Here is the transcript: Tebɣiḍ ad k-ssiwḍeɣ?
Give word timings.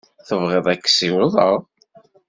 Tebɣiḍ 0.27 0.65
ad 0.73 0.79
k-ssiwḍeɣ? 0.83 1.51